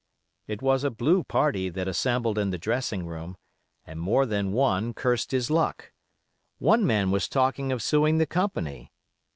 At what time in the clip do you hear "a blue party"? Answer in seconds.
0.83-1.69